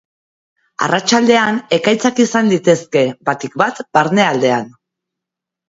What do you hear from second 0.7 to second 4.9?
Arratsaldean ekaitzak izan litezke, batik bat barnealdean.